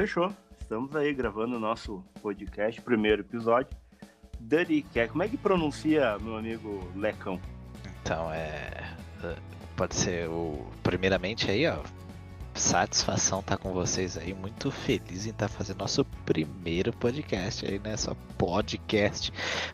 [0.00, 0.32] Fechou.
[0.58, 3.76] Estamos aí gravando o nosso podcast, primeiro episódio.
[4.94, 5.10] Cat.
[5.10, 7.38] Como é que pronuncia, meu amigo Lecão?
[8.00, 8.96] Então, é.
[9.76, 10.66] Pode ser o.
[10.82, 11.80] Primeiramente aí, ó.
[12.54, 14.32] Satisfação estar tá com vocês aí.
[14.32, 17.94] Muito feliz em estar tá fazendo nosso primeiro podcast aí, né?
[17.98, 19.30] Só podcast.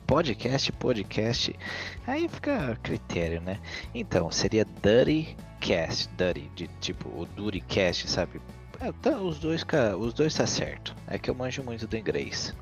[0.09, 1.57] Podcast, podcast.
[2.05, 3.61] Aí fica critério, né?
[3.95, 6.11] Então, seria Dirty Cast.
[6.17, 8.41] Dirty, de tipo o Dirty Cast, sabe?
[8.81, 9.65] É, tá, os dois,
[9.99, 10.95] os dois tá certo.
[11.07, 12.55] É que eu manjo muito do inglês.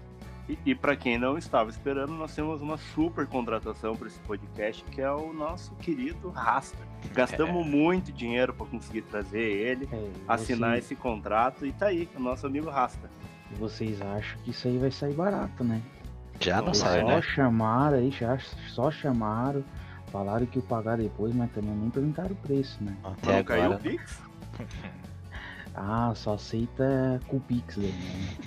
[0.48, 4.84] E, e para quem não estava esperando, nós temos uma super contratação para esse podcast,
[4.84, 6.78] que é o nosso querido Rasta.
[7.12, 7.68] Gastamos é.
[7.68, 10.78] muito dinheiro para conseguir trazer ele, é, assinar você...
[10.78, 13.10] esse contrato e tá aí, o nosso amigo Rasta.
[13.58, 15.80] Vocês acham que isso aí vai sair barato, né?
[16.40, 17.14] Já não sai, só né?
[17.14, 18.38] Só chamaram aí, já,
[18.68, 19.64] só chamaram,
[20.08, 22.94] falaram que ia pagar depois, mas também nem perguntaram o preço, né?
[23.02, 23.60] Até não agora...
[23.60, 24.20] caiu o Pix?
[25.74, 27.90] Ah, só aceita com Pix, né?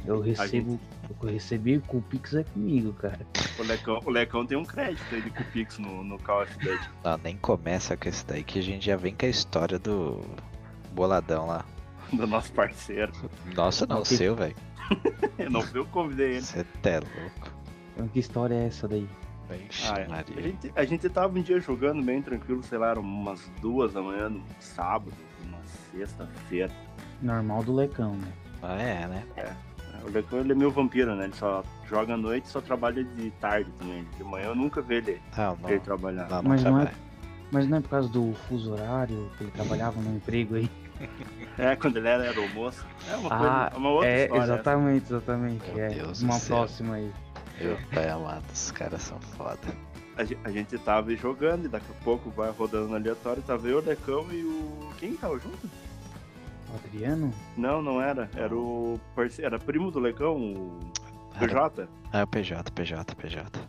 [0.05, 0.71] Eu recebo.
[0.71, 0.81] Gente...
[1.21, 3.19] Eu recebi com Pix é comigo, cara.
[3.59, 6.89] O Lecão, o Lecão tem um crédito aí de Pix no, no Call of Duty.
[7.03, 10.21] Não, nem começa com esse daí que a gente já vem com a história do
[10.93, 11.65] boladão lá.
[12.11, 13.11] Do nosso parceiro.
[13.53, 14.55] Nossa, não, o seu, velho.
[15.51, 16.41] não fui eu que convidei ele.
[16.41, 17.51] Você é louco.
[17.93, 19.07] Então, que história é essa daí?
[19.49, 20.39] ah, é.
[20.39, 24.01] a, gente, a gente tava um dia jogando bem tranquilo, sei lá, umas duas da
[24.01, 25.13] manhã, no sábado,
[25.45, 25.59] uma
[25.91, 26.71] sexta-feira.
[27.21, 28.27] Normal do Lecão, né?
[28.61, 29.23] Ah, é, né?
[29.35, 29.53] É.
[30.03, 31.25] O Lecão ele é meio vampiro, né?
[31.25, 34.05] Ele só joga à noite e só trabalha de tarde também.
[34.17, 36.29] De manhã eu nunca vi ele, não, não, ele trabalhar.
[36.29, 36.91] Não, mas, não é,
[37.51, 40.69] mas não é por causa do fuso horário, que ele trabalhava no emprego aí.
[41.59, 42.85] É, quando ele era aeromoço.
[43.09, 44.43] É uma, coisa, ah, uma outra é, história.
[44.43, 45.71] Exatamente, exatamente.
[45.71, 47.11] Meu é Deus uma próxima aí.
[47.59, 49.57] Meu pai amado, os caras são foda.
[50.43, 53.81] A, gente tava jogando e daqui a pouco vai rodando no aleatório, tava eu, o
[53.81, 54.93] Lecão e o.
[54.99, 55.67] Quem tava junto?
[56.71, 57.33] O Adriano?
[57.55, 58.29] Não, não era.
[58.35, 58.99] Era o.
[59.39, 60.79] Era primo do Lecão, o
[61.39, 61.87] PJ.
[62.11, 63.59] Ah, o PJ, PJ, PJ.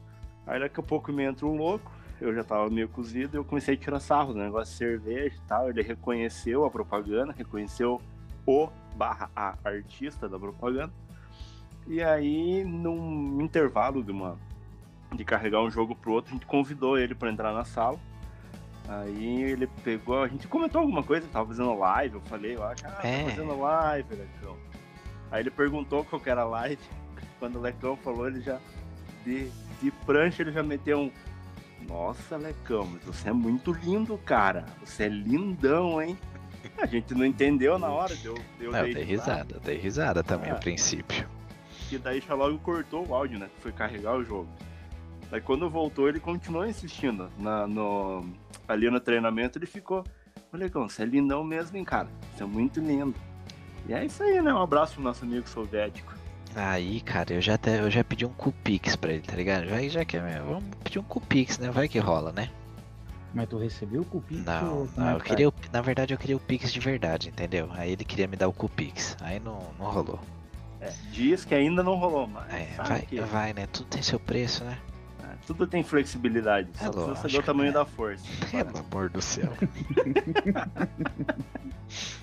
[0.46, 3.44] Aí daqui a pouco me entra um louco, eu já tava meio cozido, e eu
[3.44, 5.68] comecei a tirar sarro do negócio de cerveja e tal.
[5.68, 8.00] Ele reconheceu a propaganda, reconheceu
[8.46, 10.92] o barra a artista da propaganda.
[11.86, 14.36] E aí, num intervalo de uma
[15.14, 17.98] de carregar um jogo pro outro, a gente convidou ele para entrar na sala.
[18.88, 22.86] Aí ele pegou, a gente comentou alguma coisa, tava fazendo live, eu falei, eu acho,
[22.86, 23.24] ah, é.
[23.24, 24.56] tá fazendo live, Lecão.
[25.30, 26.80] Aí ele perguntou qual que era a live,
[27.38, 28.58] quando o Lecão falou, ele já,
[29.26, 29.50] de,
[29.82, 31.10] de prancha, ele já meteu um,
[31.86, 36.18] nossa, Lecão, mas você é muito lindo, cara, você é lindão, hein?
[36.78, 40.50] A gente não entendeu na hora, deu, deu não, eu dei risada, dei risada também
[40.50, 41.28] ah, no princípio.
[41.92, 44.48] E daí já logo cortou o áudio, né, foi carregar o jogo.
[45.30, 48.24] Aí quando voltou, ele continuou insistindo na, no,
[48.66, 50.04] ali no treinamento, ele ficou.
[50.50, 52.08] Molecão, você é lindão mesmo, hein, cara?
[52.34, 53.14] Você é muito lindo.
[53.86, 54.52] E é isso aí, né?
[54.52, 56.14] Um abraço pro nosso amigo soviético.
[56.54, 59.66] Aí, cara, eu já até eu já pedi um Cupix pra ele, tá ligado?
[59.66, 61.70] Já, já que é, vamos pedir um Cupix, né?
[61.70, 62.50] Vai que rola, né?
[63.34, 64.42] Mas tu recebeu o Cupix?
[64.44, 67.68] Não, não eu queria o, na verdade eu queria o Pix de verdade, entendeu?
[67.72, 70.18] Aí ele queria me dar o Cupix, aí não, não rolou.
[70.80, 72.52] É, diz que ainda não rolou, mas.
[72.52, 73.20] É, vai, que...
[73.20, 73.66] vai, né?
[73.66, 74.78] Tudo tem seu preço, né?
[75.46, 76.68] Tudo tem flexibilidade.
[76.74, 77.78] É só lógico, precisa saber o tamanho né?
[77.78, 78.24] da força.
[78.50, 79.52] Pelo amor do céu.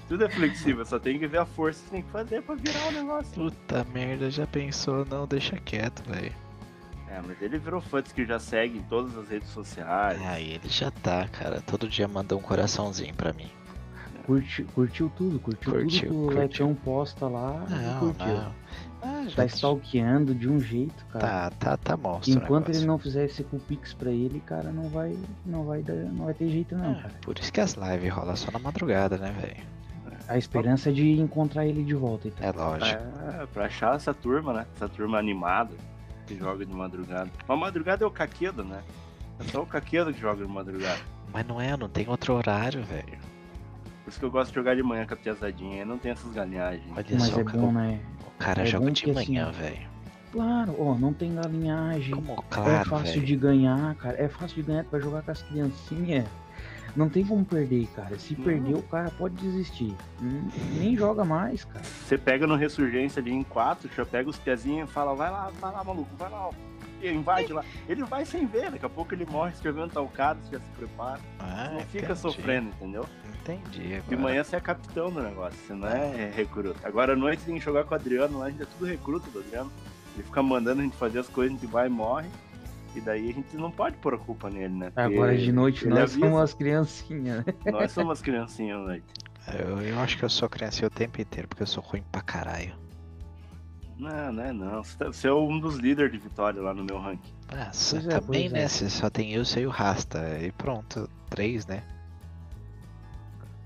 [0.07, 2.87] Tudo é flexível, só tem que ver a força que tem que fazer pra virar
[2.87, 3.33] o negócio.
[3.33, 5.03] Puta merda, já pensou?
[5.05, 6.31] Não, deixa quieto, velho.
[7.09, 10.19] É, mas ele virou fã que já segue em todas as redes sociais.
[10.23, 11.61] Ah, ele já tá, cara.
[11.61, 13.49] Todo dia manda um coraçãozinho pra mim.
[14.25, 17.63] Curtiu, curtiu tudo, curtiu, curtiu tudo que o Lecão posta lá.
[17.69, 18.27] Não, curtiu.
[18.27, 18.55] Não.
[19.01, 21.49] Ah, tá stalkeando de um jeito, cara.
[21.49, 22.33] Tá, tá, tá monstro.
[22.33, 26.25] Enquanto ele não fizer esse Pix pra ele, cara, não vai, não vai, dar, não
[26.25, 27.13] vai ter jeito não, cara.
[27.21, 29.75] Por isso que as lives rolam só na madrugada, né, velho?
[30.27, 32.47] A esperança é de encontrar ele de volta, então.
[32.47, 33.01] É lógico.
[33.41, 34.65] É, pra achar essa turma, né?
[34.75, 35.75] Essa turma animada
[36.25, 37.29] que joga de madrugada.
[37.47, 38.81] Mas madrugada é o caquedo, né?
[39.39, 40.99] É só o caquedo que joga de madrugada.
[41.31, 43.19] Mas não é, não tem outro horário, velho.
[44.03, 46.31] Por isso que eu gosto de jogar de manhã com a piazadinha, não tem essas
[46.31, 46.85] galinhagens.
[46.95, 47.99] Olha Mas só, é bom, né?
[48.35, 49.95] O cara é joga de manhã, assim, velho.
[50.31, 52.13] Claro, ó, não tem galinhagem.
[52.13, 53.25] Como, claro, é fácil véio.
[53.25, 54.21] de ganhar, cara.
[54.21, 56.25] É fácil de ganhar, tu vai jogar com as criancinhas.
[56.95, 58.17] Não tem como perder, cara.
[58.17, 59.93] Se perder, o cara pode desistir.
[60.21, 60.47] Hum,
[60.77, 61.83] nem joga mais, cara.
[61.83, 65.51] Você pega no Ressurgência ali em 4, já pega os pezinhos e fala, vai lá,
[65.59, 66.49] vai lá, maluco, vai lá,
[67.07, 67.11] ó.
[67.11, 67.63] E invade lá.
[67.87, 70.69] Ele vai sem ver, daqui a pouco ele morre escrevendo tal cara, você já se
[70.71, 71.19] prepara.
[71.39, 72.19] Ah, não fica entendi.
[72.19, 73.05] sofrendo, entendeu?
[73.41, 73.95] Entendi.
[73.95, 74.03] Agora.
[74.09, 76.87] De manhã você é capitão do negócio, você não é recruta.
[76.87, 79.29] Agora à noite tem que jogar com o Adriano lá, a gente é tudo recruta
[79.29, 79.71] do Adriano.
[80.15, 82.29] Ele fica mandando a gente fazer as coisas, a gente vai e morre.
[82.95, 84.85] E daí a gente não pode pôr a culpa nele, né?
[84.89, 86.19] Porque Agora de noite nós avisa.
[86.19, 87.53] somos as criancinhas, né?
[87.69, 89.05] Nós somos as criancinhas à noite.
[89.53, 92.21] Eu, eu acho que eu sou criança o tempo inteiro, porque eu sou ruim pra
[92.21, 92.73] caralho.
[93.97, 94.83] Não, não é não.
[94.83, 97.31] Você tá- Você é um dos líderes de vitória lá no meu ranking.
[97.49, 98.61] Ah, Pois é, também, pois né?
[98.63, 98.67] é.
[98.67, 100.37] se Só tem eu, você e o Rasta.
[100.39, 101.83] E pronto, três, né?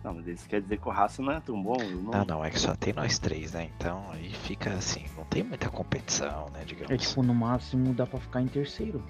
[0.04, 1.76] Não, mas isso quer dizer que o raça não é tão bom.
[1.78, 3.70] não- Não, não, é que só tem nós três, né?
[3.78, 6.64] Então aí fica assim, não tem muita competição, né?
[6.66, 6.90] Digamos.
[6.92, 9.04] É tipo, no máximo dá pra ficar em terceiro.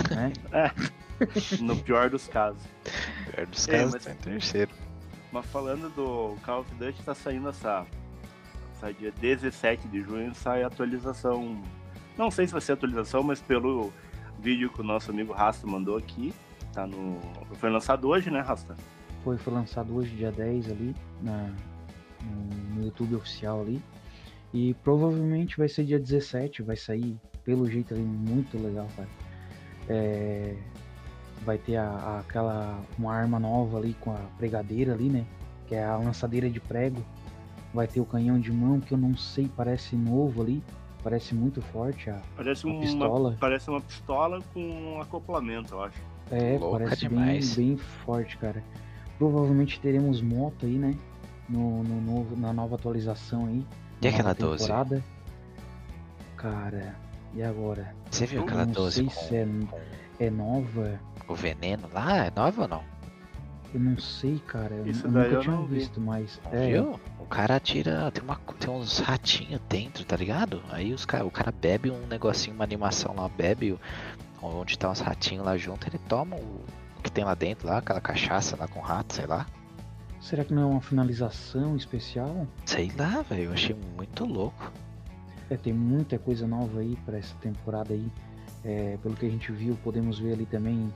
[0.14, 0.32] Né?
[1.60, 2.60] No pior dos casos.
[3.34, 4.70] Pior dos É, casos, mas- tá em terceiro.
[5.32, 7.86] Mas falando do Call of Duty, tá saindo essa.
[8.92, 11.60] Dia 17 de junho, sai a atualização.
[12.16, 13.92] Não sei se vai ser atualização, mas pelo
[14.40, 16.32] vídeo que o nosso amigo Rasta mandou aqui.
[16.72, 17.18] Tá no.
[17.54, 18.76] Foi lançado hoje, né, Rasta?
[19.22, 21.50] Foi, foi lançado hoje, dia 10 ali, na,
[22.74, 23.80] no YouTube oficial ali.
[24.52, 29.08] E provavelmente vai ser dia 17, vai sair pelo jeito ali muito legal, cara.
[29.88, 30.54] É,
[31.44, 35.24] vai ter a, a- aquela uma arma nova ali com a pregadeira ali, né?
[35.66, 37.04] Que é a lançadeira de prego.
[37.74, 40.62] Vai ter o canhão de mão que eu não sei, parece novo ali.
[41.02, 43.36] Parece muito forte a, Parece a uma, pistola.
[43.38, 46.00] parece uma pistola com um acoplamento, eu acho.
[46.30, 48.64] É, Louca parece bem, bem forte, cara.
[49.18, 50.94] Provavelmente teremos moto aí, né?
[51.46, 53.66] No, no novo, na nova atualização aí.
[54.00, 54.62] E aquela nova 12?
[54.62, 55.04] temporada.
[56.36, 56.96] Cara,
[57.34, 57.94] e agora?
[58.10, 59.46] Você viu aquela não 12 sei com, se é,
[60.26, 60.98] é nova.
[61.28, 62.26] o veneno lá?
[62.26, 62.82] É nova ou não?
[63.74, 64.72] Eu não sei, cara.
[64.74, 65.74] Eu, Isso eu daí nunca eu tinha não vi.
[65.78, 66.40] visto, mas.
[66.44, 67.00] Não é, viu?
[67.18, 68.10] O cara tira.
[68.12, 70.62] Tem, uma, tem uns ratinhos dentro, tá ligado?
[70.70, 73.80] Aí os cara, o cara bebe um negocinho, uma animação lá, bebe o-
[74.40, 76.64] onde tá uns ratinhos lá junto, ele toma o
[77.02, 79.46] que tem lá dentro, lá, aquela cachaça lá com rato, sei lá.
[80.20, 82.46] Será que não é uma finalização especial?
[82.64, 83.44] Sei lá, velho.
[83.44, 84.70] Eu achei muito louco.
[85.50, 88.06] É, tem muita coisa nova aí pra essa temporada aí.
[88.64, 90.90] É, pelo que a gente viu, podemos ver ali também.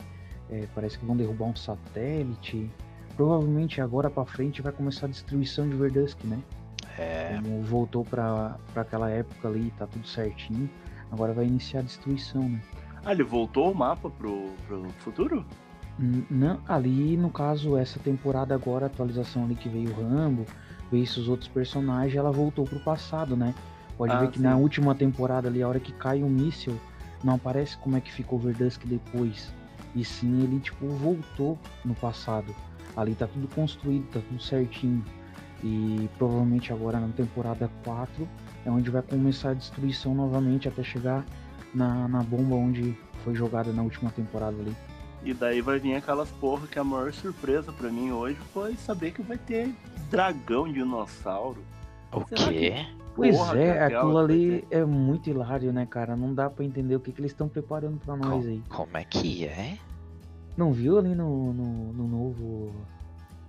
[0.50, 2.70] É, parece que vão derrubar um satélite.
[3.16, 6.38] Provavelmente agora pra frente vai começar a destruição de Verdusk, né?
[6.98, 7.28] É.
[7.42, 10.68] Como voltou pra, pra aquela época ali, tá tudo certinho.
[11.10, 12.60] Agora vai iniciar a destruição, né?
[13.04, 15.44] Ah, ele voltou o mapa pro, pro futuro?
[16.30, 20.46] Não, ali no caso, essa temporada agora, a atualização ali que veio o Rambo,
[20.92, 23.52] veio esses outros personagens, ela voltou pro passado, né?
[23.96, 24.44] Pode Ah, ver que sim.
[24.44, 26.78] na última temporada ali, a hora que cai um míssil,
[27.24, 29.52] não aparece como é que ficou o Verdusk depois.
[29.98, 32.54] E sim, ele tipo voltou no passado.
[32.96, 35.04] Ali tá tudo construído, tá tudo certinho.
[35.62, 38.28] E provavelmente agora na temporada 4
[38.64, 41.26] é onde vai começar a destruição novamente até chegar
[41.74, 44.76] na, na bomba onde foi jogada na última temporada ali.
[45.24, 49.10] E daí vai vir aquelas porra que a maior surpresa pra mim hoje foi saber
[49.10, 49.74] que vai ter
[50.08, 51.60] dragão dinossauro.
[52.12, 52.86] O Será quê?
[53.16, 56.14] Pois Porra, é, que aquilo que ali é muito hilário, né, cara?
[56.14, 58.62] Não dá pra entender o que, que eles estão preparando pra nós aí.
[58.68, 59.76] Como é que é?
[60.58, 62.74] Não viu ali no, no, no novo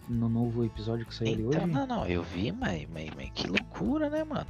[0.08, 1.72] no novo episódio que saiu ali Então, hoje?
[1.74, 4.46] não, não, eu vi, mas, mas, mas que loucura, né, mano?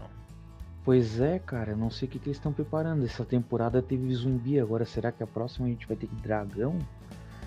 [0.83, 3.05] Pois é, cara, eu não sei o que, que eles estão preparando.
[3.05, 6.77] Essa temporada teve zumbi, agora será que a próxima a gente vai ter dragão?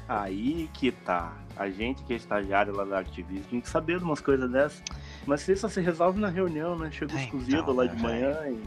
[0.09, 1.37] Aí que tá.
[1.57, 4.83] A gente que é estagiário lá da Activision tem que saber de umas coisas dessas.
[5.27, 6.91] Mas isso só se resolve na reunião, né?
[6.91, 8.63] Chega os É, cozidos então, lá né, de manhã e.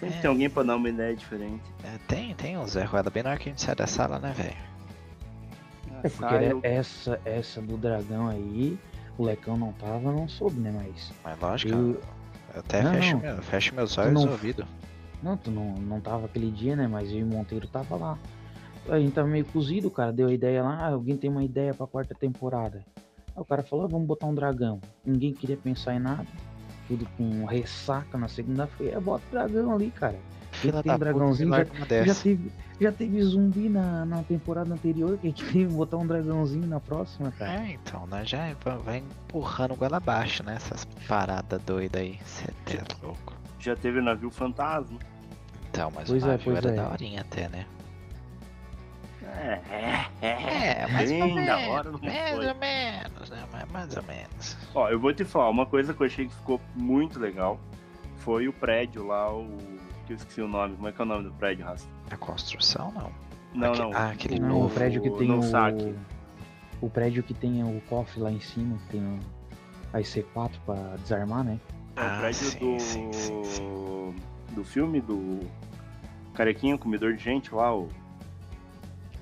[0.00, 0.20] Sempre É.
[0.20, 1.62] tem alguém pra dar uma ideia diferente.
[1.84, 4.18] É, tem, tem um Zé Rueda bem na hora que a gente sai da sala,
[4.18, 4.56] né, velho?
[6.02, 8.78] É porque né, eu- essa, essa do dragão aí,
[9.18, 10.70] o Lecão não tava, não soube, né?
[10.72, 11.12] Mas.
[11.24, 12.02] Mas lógico, Eu- eu,
[12.54, 13.20] até Não, fecho, não.
[13.22, 14.66] meu, fecho meus olhos não- ouvidos.
[15.22, 16.86] Não, tu não, não tava aquele dia, né?
[16.86, 18.18] Mas eu e o Monteiro tava lá.
[18.88, 20.12] A gente tava meio cozido, cara.
[20.12, 22.82] Deu a ideia lá, ah, alguém tem uma ideia pra quarta temporada.
[23.34, 24.80] Aí o cara falou, ah, vamos botar um dragão.
[25.04, 26.26] Ninguém queria pensar em nada.
[26.86, 29.00] Tudo com ressaca na segunda-feira.
[29.00, 30.16] Bota o dragão ali, cara.
[30.70, 32.22] Fila tem dragãozinho, puta, Já dessa.
[32.22, 36.66] teve, já teve zumbi na, na temporada anterior, que a gente que botar um dragãozinho
[36.66, 37.64] na próxima, cara.
[37.66, 40.54] É, então, nós já va- vai empurrando goela abaixo, né?
[40.56, 42.18] Essas paradas doidas aí.
[42.24, 42.46] Cê
[42.76, 43.34] é louco.
[43.58, 44.98] Já teve navio fantasma.
[45.70, 46.76] Então, mas Pois o é, navio pois era é.
[46.76, 47.66] da horinha até, né?
[49.22, 50.82] É, é, é.
[50.82, 51.46] É, mais ou bem menos.
[51.46, 52.46] da hora não mais foi.
[52.48, 53.44] ou menos, né?
[53.52, 54.56] Mas mais ou menos.
[54.74, 57.58] Ó, eu vou te falar, uma coisa que eu achei que ficou muito legal
[58.18, 59.58] foi o prédio lá, o.
[60.06, 60.76] que eu esqueci o nome.
[60.76, 61.86] Como é que é o nome do prédio, Raça?
[62.10, 63.10] A construção, não.
[63.54, 63.90] Não, Aque- não.
[63.94, 64.66] ah, aquele Não, novo.
[64.66, 65.42] o prédio que tem no o.
[65.42, 65.94] saque.
[66.80, 69.18] O prédio que tem o cofre lá em cima, que tem o,
[69.92, 71.58] a IC4 pra desarmar, né?
[71.96, 72.80] É o Ah, prédio sim, do.
[72.80, 74.14] sim, sim, sim.
[74.54, 75.40] Do filme do.
[76.34, 77.88] Carequinho, comedor de gente lá, o.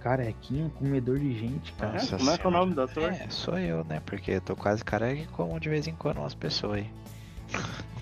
[0.00, 1.92] Carequinha, comedor de gente, cara.
[1.94, 3.04] Nossa como é que é o nome do ator?
[3.10, 4.00] É, sou eu, né?
[4.04, 6.90] Porque eu tô quase careca e como de vez em quando umas pessoas aí.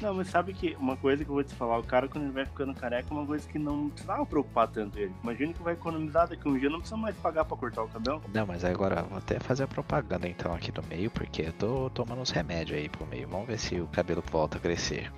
[0.00, 2.32] Não, mas sabe que uma coisa que eu vou te falar, o cara quando ele
[2.32, 5.12] vai ficando careca é uma coisa que não precisava preocupar tanto ele.
[5.22, 7.88] Imagina que vai economizar daqui a um dia, não precisa mais pagar pra cortar o
[7.88, 8.22] cabelo.
[8.32, 11.52] Não, mas agora eu vou até fazer a propaganda então aqui no meio, porque eu
[11.52, 13.28] tô tomando uns remédios aí pro meio.
[13.28, 15.12] Vamos ver se o cabelo volta a crescer.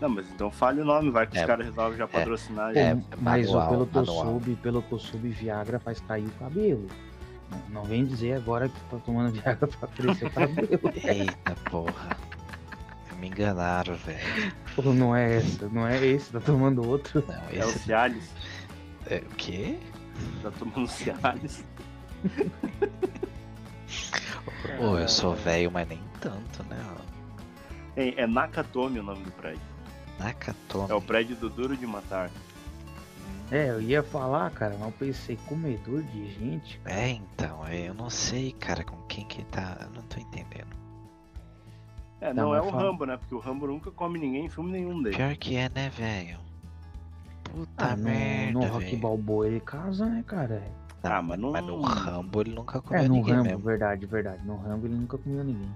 [0.00, 1.40] Não, mas então fale o nome, vai que É.
[1.40, 2.72] os caras resolvem já patrocinar.
[2.72, 3.00] Pô, É, já.
[3.20, 6.30] mas ó, manual, pelo que eu soube, pelo que eu soube, Viagra faz cair o
[6.32, 6.86] cabelo.
[7.50, 10.68] Não, não vem dizer agora que tá tomando Viagra pra crescer o cabelo.
[11.02, 12.16] Eita porra.
[13.18, 14.52] Me enganaram, velho.
[14.94, 17.24] Não é essa, não é esse, tá tomando outro.
[17.26, 17.80] Não, É o esse.
[17.80, 18.30] Cialis.
[19.06, 19.78] É, o quê?
[20.42, 21.64] Tá tomando Cialis.
[24.78, 26.78] Pô, eu sou velho, mas nem tanto, né?
[27.96, 29.60] É, é Nakatomi o nome do prédio.
[30.18, 30.90] Nakatomi.
[30.90, 32.30] É o prédio do Duro de Matar.
[33.50, 36.80] É, eu ia falar, cara, mas eu pensei, comedor de gente.
[36.84, 39.78] É, então, é, eu não sei, cara, com quem que tá.
[39.80, 40.77] Eu não tô entendendo.
[42.20, 42.82] É, Não, não, é o fala.
[42.82, 43.16] Rambo, né?
[43.16, 45.16] Porque o Rambo nunca come ninguém em filme nenhum dele.
[45.16, 46.38] Pior que é, né, velho?
[47.44, 48.52] Puta Ah, no, merda.
[48.52, 48.98] no Rock velho.
[48.98, 50.62] Balboa ele casa, né, cara?
[51.02, 53.62] Não, Ah, mas não- Mas no Rambo ele nunca comeu É, no ninguém Rambo, mesmo.
[53.64, 54.44] verdade, verdade.
[54.44, 55.70] No Rambo ele nunca comeu ninguém.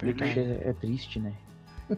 [0.00, 0.40] Verdade.
[0.40, 1.32] É, é triste, né?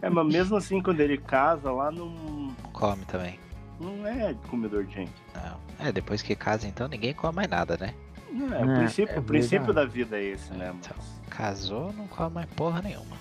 [0.02, 3.38] É, mas mesmo assim, quando ele casa lá, não, Não come também.
[3.80, 5.12] não é comedor de gente.
[5.32, 5.86] Não.
[5.86, 7.94] É, depois que casa, então ninguém come mais nada, né?
[8.32, 10.74] Não, é, É, o princípio, é o princípio da vida é esse, né?
[10.76, 10.96] Então.
[11.30, 13.16] Casou, não come mais porra nenhuma.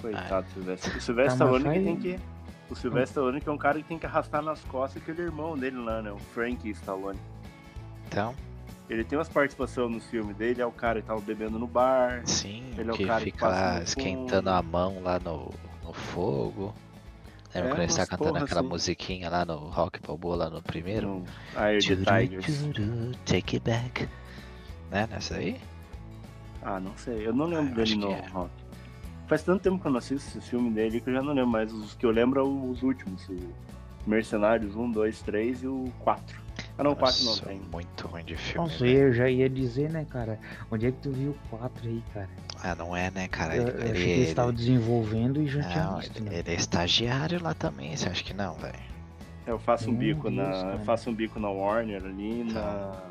[0.00, 0.98] Coitado do Silvestre.
[0.98, 2.20] O Silvestre Tá, Stallone que tem que.
[2.70, 5.56] O Silvestre Stallone que é um cara que tem que arrastar nas costas aquele irmão
[5.56, 6.12] dele lá, né?
[6.12, 7.18] O Frank Stallone.
[8.06, 8.34] Então,
[8.88, 12.22] Ele tem umas participações no filme dele, é o cara que tava bebendo no bar.
[12.24, 15.50] sim, Ele é o que cara que fica passa lá esquentando a mão lá no,
[15.84, 16.74] no fogo.
[17.54, 18.68] Lembra É, quando ele tá umas cantando porra aquela assim.
[18.68, 21.08] musiquinha lá no Rock Balboa lá no primeiro?
[21.08, 21.24] No
[21.56, 22.44] Air Tchuru, Tigers.
[22.46, 24.08] tchuru, take it back.
[24.90, 25.58] Né, nessa aí?
[26.62, 27.26] Ah, não sei.
[27.26, 28.26] Eu não lembro Ah, eu dele no que é.
[28.28, 28.50] rock.
[29.28, 31.50] Faz tanto tempo que eu não assisto esse filme dele que eu já não lembro,
[31.50, 33.28] mas os que eu lembro são os últimos.
[33.28, 36.40] O Mercenários 1, 2, 3 e o 4.
[36.78, 37.60] Ah não, o 4 não Nossa, tem.
[37.70, 38.66] muito ruim de filme.
[38.68, 38.98] Nossa, velho.
[38.98, 40.38] eu já ia dizer, né, cara?
[40.70, 42.28] Onde é que tu viu o 4 aí, cara?
[42.62, 43.54] Ah, não é, né, cara?
[43.54, 46.30] Eu, Ele, eu achei ele, que eles estavam desenvolvendo e já tinha não, visto, ele,
[46.30, 46.38] né?
[46.38, 48.78] ele é estagiário lá também, você acha que não, velho?
[49.46, 50.52] Eu faço um Meu bico Deus, na.
[50.52, 50.72] cara.
[50.72, 53.02] Eu faço um bico na Warner ali na.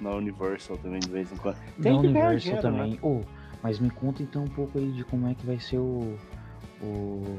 [0.00, 1.56] Na Universal também de vez em quando.
[1.80, 2.78] Tem que ganhar Universal dinheiro, né?
[2.78, 2.98] também.
[3.64, 6.18] Mas me conta então um pouco aí de como é que vai ser o.
[6.82, 7.38] o...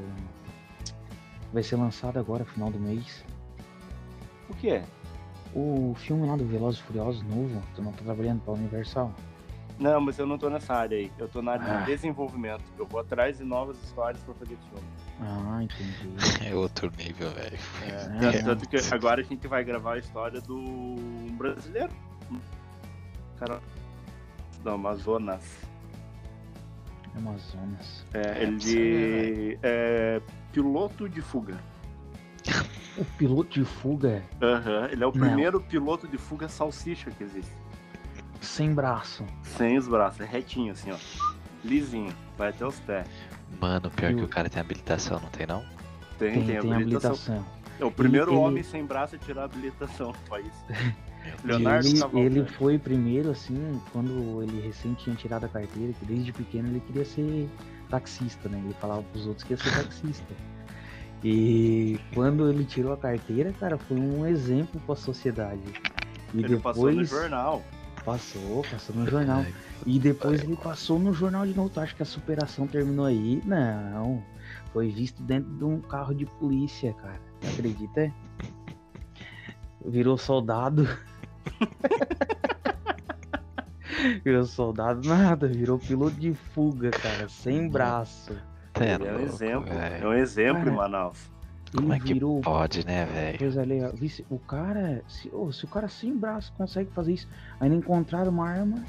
[1.53, 3.23] Vai ser lançado agora, final do mês.
[4.49, 4.83] O que é?
[5.53, 9.13] O filme lá do Velozes e Furiosos novo, tu não tá trabalhando pra Universal?
[9.77, 11.11] Não, mas eu não tô nessa área aí.
[11.19, 11.79] Eu tô na área Ah.
[11.81, 12.63] de desenvolvimento.
[12.77, 14.87] Eu vou atrás de novas histórias pra fazer filme.
[15.21, 16.09] Ah, entendi.
[16.49, 17.57] É outro nível, velho.
[17.83, 18.31] É, É.
[18.41, 20.95] tanto- Tanto que agora a gente vai gravar a história do
[21.37, 21.91] brasileiro.
[23.37, 23.61] Cara,
[24.63, 25.43] do Amazonas.
[27.17, 28.05] Amazonas.
[28.13, 31.57] É, É, ele é piloto de fuga.
[32.97, 35.19] O piloto de fuga Aham, ele é o Não.
[35.27, 37.51] primeiro piloto de fuga salsicha que existe.
[38.41, 39.25] sem braço.
[39.41, 40.97] Sem os braços, é retinho assim, ó.
[41.63, 43.07] Lisinho, vai até os pés.
[43.59, 45.61] Mano, pior E que o- cara tem habilitação, não tem não?
[46.19, 47.11] Tem, Tem, tem, tem habilitação.
[47.11, 47.45] habilitação.
[47.79, 50.53] É o primeiro Ele- homem ele- sem braço a tirar a habilitação do país.
[51.43, 52.25] Leonardo ele, Cavalcante.
[52.25, 56.79] ele foi primeiro, assim, quando ele recém tinha tirado a carteira, que desde pequeno ele
[56.79, 57.49] queria ser
[57.89, 58.61] taxista, né?
[58.63, 60.33] Ele falava pros outros que ia ser taxista.
[61.23, 65.61] E quando ele tirou a carteira, cara, foi um exemplo pra sociedade.
[66.33, 67.63] E Ele depois passou no jornal.
[68.03, 69.45] Passou, passou no jornal.
[69.85, 71.69] E depois ele passou no jornal de novo.
[71.69, 73.41] Tu acha que a superação terminou aí?
[73.45, 74.23] Não.
[74.71, 77.19] Foi visto dentro de um carro de polícia, cara.
[77.53, 78.11] Acredita?
[79.85, 80.87] Virou soldado.
[84.23, 88.35] virou soldado nada, virou piloto de fuga, cara, sem braço.
[88.73, 89.73] Tá Ele é um exemplo.
[89.73, 91.31] É um exemplo Cara, em Manaus.
[91.73, 93.95] Como Ele é que virou pode, né, velho?
[93.95, 97.27] Vice, O cara, se, ô, se o cara sem braço consegue fazer isso,
[97.59, 98.83] ainda encontraram uma arma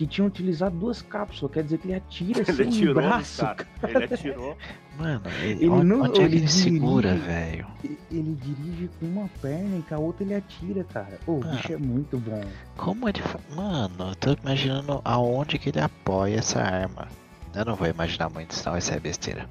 [0.00, 3.42] que tinha utilizado duas cápsulas, quer dizer que ele atira Ele sem atirou braço.
[3.42, 3.66] cara.
[3.86, 4.56] Ele atirou.
[4.98, 7.66] Mano, ele, Ele não- onde é que ele ele segura, velho?
[8.10, 11.18] Ele dirige com uma perna e com a outra ele atira, cara.
[11.26, 11.48] Ô, o Ah.
[11.48, 12.40] bicho é muito bom.
[12.78, 13.20] Como ele.
[13.20, 17.06] fa- Mano, eu tô imaginando aonde que ele apoia essa arma.
[17.54, 19.46] Eu não vou imaginar muito, senão vai ser besteira.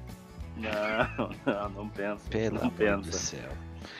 [0.56, 2.28] Não, não, não pensa.
[2.28, 3.12] Pelo não amor do pensa.
[3.12, 3.50] céu.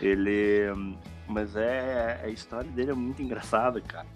[0.02, 0.68] Ele.
[0.72, 0.96] hum,
[1.28, 2.20] Mas é.
[2.24, 4.06] A história dele é muito engraçada, cara.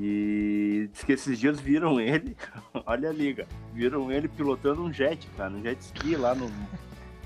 [0.00, 2.36] E diz que esses dias viram ele.
[2.86, 3.46] Olha a liga.
[3.72, 5.52] Viram ele pilotando um jet, cara.
[5.52, 6.50] Um jet ski lá no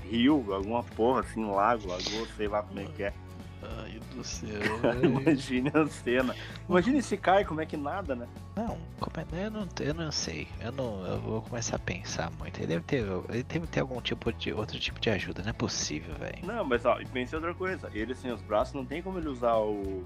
[0.03, 3.13] rio, alguma porra assim, lago, lagoa, sei lá como é que é.
[3.61, 4.49] Ai do céu,
[5.03, 6.35] Imagine a cena.
[6.67, 8.25] Imagina esse cai, como é que nada, né?
[8.55, 8.77] Não,
[9.17, 10.47] é- eu não, eu não sei.
[10.61, 11.05] Eu não.
[11.05, 12.57] Eu vou começar a pensar muito.
[12.57, 13.03] Ele deve ter.
[13.29, 14.53] Ele deve ter algum tipo de.
[14.53, 15.41] outro tipo de ajuda.
[15.41, 16.45] Não é possível, velho.
[16.45, 17.89] Não, mas ó, e pense outra coisa.
[17.93, 20.05] Ele sem os braços não tem como ele usar o, o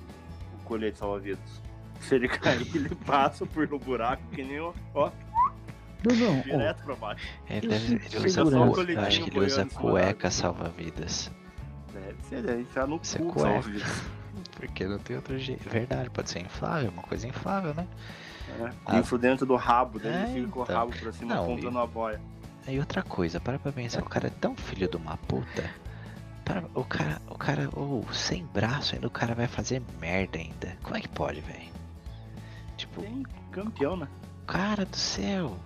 [0.65, 1.61] colete salva-vidas.
[2.03, 4.73] Se ele cair, ele passa por um buraco que nem o.
[4.93, 5.09] Ó.
[6.05, 7.25] Não, não, ó, Direto pra baixo.
[7.49, 8.51] Ele, Eu deve, ele usa cu-
[8.91, 11.31] eu acho que ele usa cueca salva-vidas.
[11.93, 13.49] Deve ser, deve enfiar no Isso é cu, cueca.
[13.61, 13.83] salve.
[14.59, 15.67] Porque não tem outro jeito.
[15.69, 17.87] Verdade, pode ser inflável, uma coisa inflável, né?
[18.59, 18.99] É, Ah.
[18.99, 20.75] Isso dentro do rabo, daí É, ele fica com o então.
[20.75, 22.21] rabo pra cima Não, apontando a boia.
[22.67, 25.69] E outra coisa, para pra pensar, o cara é tão filho de uma puta.
[26.43, 30.75] Para, o cara, o cara, ou sem braço ainda, o cara vai fazer merda ainda.
[30.83, 31.71] Como é que pode, velho?
[32.93, 34.07] Tipo, Tem campeão, né?
[34.47, 35.57] cara do céu,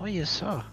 [0.00, 0.64] olha só.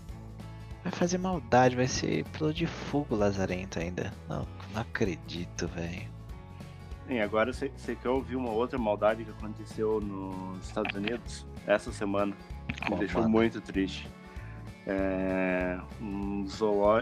[0.83, 4.13] Vai fazer maldade, vai ser piloto de fogo lazarento ainda.
[4.29, 6.07] Não, não acredito, velho.
[7.09, 7.69] E agora você
[8.01, 12.33] quer ouvir uma outra maldade que aconteceu nos Estados Unidos essa semana?
[12.35, 13.33] Me Qual, deixou mano?
[13.33, 14.07] muito triste.
[14.87, 16.45] É, um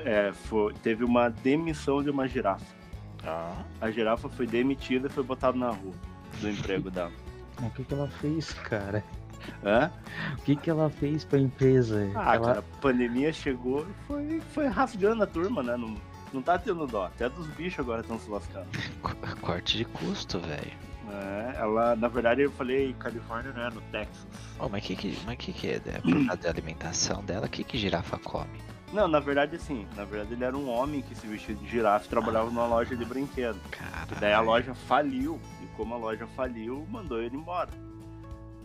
[0.05, 2.65] é, foi- teve uma demissão de uma girafa.
[3.23, 5.93] Ah, A girafa foi demitida e foi botada na rua
[6.41, 7.11] do emprego dela.
[7.65, 9.03] o que que ela fez, cara?
[9.63, 9.91] Hã?
[10.37, 12.11] O que que ela fez pra empresa?
[12.15, 12.47] Ah, ela...
[12.47, 15.77] cara, a pandemia chegou e foi, foi rasgando a turma, né?
[15.77, 15.95] Não,
[16.33, 17.05] não tá tendo dó.
[17.05, 18.67] Até dos bichos agora estão se lascando.
[19.01, 20.71] co- corte de custo, velho.
[21.09, 23.69] É, ela, na verdade, eu falei Califórnia, né?
[23.73, 24.27] No Texas.
[24.59, 25.75] Oh, mas que que, mas que que é?
[25.75, 28.59] é Por causa da alimentação dela, o que que girafa come?
[28.93, 32.05] Não, na verdade, assim, na verdade ele era um homem que se vestia de girafa
[32.05, 33.59] e trabalhava numa loja de brinquedo.
[34.11, 37.69] E daí a loja faliu, e como a loja faliu, mandou ele embora.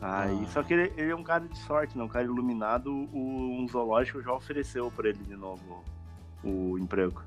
[0.01, 0.49] Aí, Ah.
[0.53, 2.05] só que ele, ele é um cara de sorte, né?
[2.05, 5.85] Um cara iluminado, o, um zoológico já ofereceu pra ele de novo
[6.43, 7.23] o, o emprego.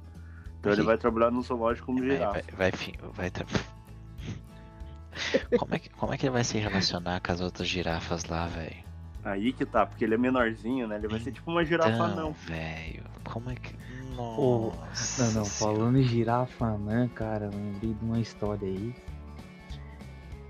[0.60, 0.88] Então ele Sim.
[0.88, 2.42] vai trabalhar no zoológico como Vai, girafa.
[2.54, 3.46] vai, vai, vai tra-
[5.60, 8.48] como, é que, como é que ele vai se relacionar com as outras girafas lá,
[8.48, 8.85] velho?
[9.25, 10.98] Aí que tá, porque ele é menorzinho, né?
[10.98, 12.32] Ele vai ser tipo uma girafa Então, não.
[12.32, 13.74] velho, como é que.
[14.15, 15.24] Nossa.
[15.24, 18.94] Não, não, falando em girafa anã, cara, lembrei de uma história aí.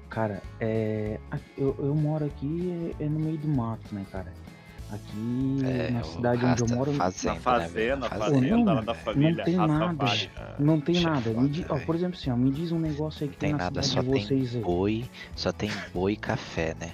[0.10, 1.20] Cara, é.
[1.32, 4.32] a- Eu, eu moro aqui é, é no meio do mato, né, cara?
[4.91, 8.19] Aqui É, na cidade onde eu moro fazenda, Na fazenda, né, a velho?
[8.23, 9.43] fazenda Não, da não família.
[9.43, 10.06] tem raça nada.
[10.60, 11.34] não tem é nada.
[11.47, 13.63] Di- ó, por exemplo, assim, ó, me diz um negócio aí que tem, Tem na
[13.63, 14.62] nada, cidade só de tem vocês aí.
[14.62, 16.91] boi, só tem boi e café, né?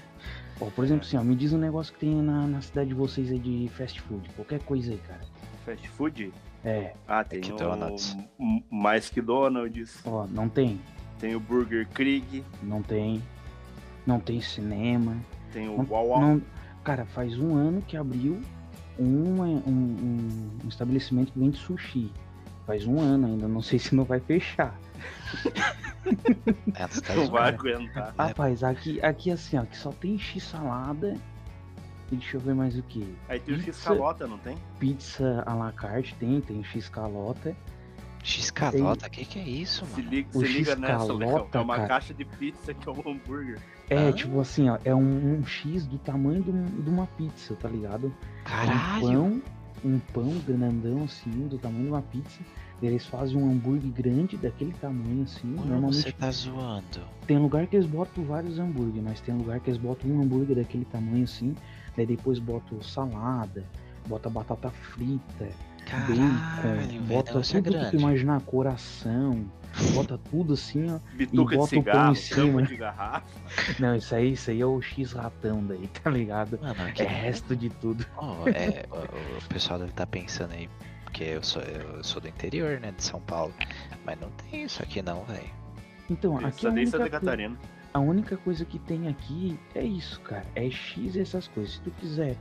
[0.61, 2.95] Ó, por exemplo, assim, ó, me diz um negócio que tem na, na cidade de
[2.95, 4.29] vocês aí de fast food.
[4.35, 5.21] Qualquer coisa aí, cara.
[5.65, 6.31] Fast food?
[6.63, 8.15] É, Ah, tem McDonald's.
[8.37, 10.79] o mais que Donald's, ó, não tem.
[11.19, 13.21] tem o Burger Krieg, Não tem.
[14.05, 15.15] Não tem cinema.
[15.51, 16.19] tem o Não- Wawa.
[16.21, 16.41] não-
[16.83, 18.39] cara, faz um ano que abriu
[18.99, 22.11] um, um- um estabelecimento que vende sushi.
[22.67, 24.79] Faz um ano ainda, não sei se não vai fechar.
[26.75, 28.13] É, dos Não vai aguentar.
[28.17, 31.15] Rapaz, aqui, aqui assim, ó, que só tem x-salada.
[32.11, 33.15] Deixa eu ver mais o que.
[33.29, 33.71] Aí tem o Pizza.
[33.71, 34.57] X-Calota, não tem?
[34.79, 37.55] Pizza à la carte tem, tem x-calota.
[38.23, 40.09] X-calota, que que é isso, Se mano?
[40.09, 41.47] liga, O se liga nessa, Lecão.
[41.53, 41.87] É uma cara.
[41.87, 43.59] caixa de pizza que é um hambúrguer.
[43.89, 44.13] É, Ah.
[44.13, 47.67] tipo assim, ó, é um, um X do tamanho de, um- de uma pizza, tá
[47.67, 48.07] ligado?
[48.07, 49.01] Um Caralho!
[49.01, 49.41] pão,
[49.83, 52.39] um pão grandão assim, do tamanho de uma pizza.
[52.81, 55.47] Eles fazem um hambúrguer grande daquele tamanho assim.
[55.47, 57.01] Mano, Normalmente você tá zoando.
[57.27, 60.55] tem lugar que eles botam vários hambúrguer, mas tem lugar que eles botam um hambúrguer
[60.55, 61.55] daquele tamanho assim.
[61.95, 63.63] Daí depois botam salada,
[64.07, 65.47] bota batata frita,
[65.85, 67.95] Caralho, bacon, o bota é tudo que tu grande.
[67.97, 69.45] imaginar, coração,
[69.93, 70.99] bota tudo assim, ó.
[71.15, 72.63] Bituca de bota o pão cigarro, em cima.
[72.63, 73.25] de garrafa.
[73.79, 76.57] Não, isso aí, isso aí é o X-ratão daí, tá ligado?
[76.61, 78.05] Mano, aqui É resto de tudo.
[78.17, 78.95] Ó, é, o,
[79.43, 80.69] o pessoal deve estar pensando aí,
[81.21, 83.53] porque eu sou, eu sou do interior, né, de São Paulo.
[84.03, 85.49] Mas não tem isso aqui não, velho.
[86.09, 87.57] Então, Isso aqui a é nem única, Santa Catarina.
[87.93, 90.45] a única coisa que tem aqui é isso, cara.
[90.55, 91.75] É X e essas coisas.
[91.75, 92.35] Se tu quiser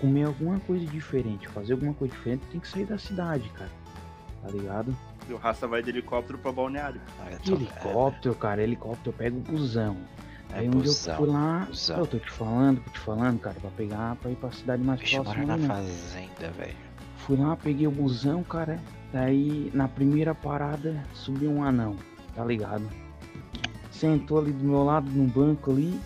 [0.00, 3.70] comer alguma coisa diferente, fazer alguma coisa diferente, tem que sair da cidade, cara.
[4.42, 4.96] Tá ligado?
[5.28, 7.00] E o raça vai de helicóptero pra balneário.
[7.30, 9.96] É Que helicóptero, cara, helicóptero eu pego o busão.
[10.52, 11.98] É Aí onde busão, eu fui lá, busão.
[11.98, 15.00] eu tô te falando, tô te falando, cara, pra pegar, pra ir pra cidade mais
[15.00, 15.56] Bicho mora próxima.
[15.56, 15.68] na né?
[15.68, 16.83] fazenda, velho.
[17.26, 18.78] Fui lá, peguei o busão, cara.
[19.10, 21.96] Daí, na primeira parada, subiu um anão,
[22.34, 22.86] tá ligado?
[23.90, 25.98] Sentou ali do meu lado, no banco ali.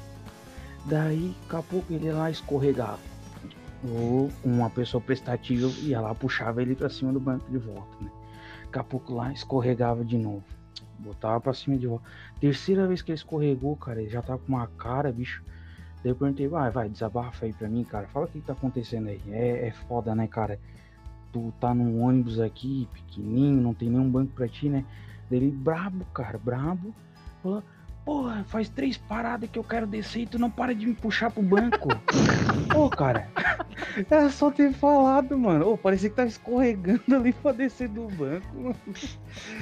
[0.85, 3.00] Daí, daqui a pouco ele lá escorregava.
[3.83, 8.11] Ou uma pessoa prestativa ia lá, puxava ele pra cima do banco de volta, né?
[8.66, 10.44] Daqui a pouco lá, escorregava de novo.
[11.00, 12.04] Botava pra cima de volta.
[12.40, 15.42] Terceira vez que ele escorregou, cara, ele já tava com uma cara, bicho.
[16.04, 18.07] Daí eu perguntei, vai, vai, desabafa aí pra mim, cara.
[18.07, 19.20] Fala o que, que tá acontecendo aí.
[19.31, 20.61] É, é foda, né, cara?
[21.33, 24.85] Tu tá num ônibus aqui, pequenininho, não tem nenhum banco pra ti, né?
[25.31, 26.95] Daí ele, brabo, cara, brabo.
[27.43, 27.62] Falou,
[28.05, 31.31] porra, faz três paradas que eu quero descer e tu não para de me puxar
[31.31, 31.88] pro banco.
[32.73, 33.29] Pô, cara,
[34.11, 35.73] era só ter falado, mano.
[35.73, 38.77] Ô, parecia que tava escorregando ali pra descer do banco, mano.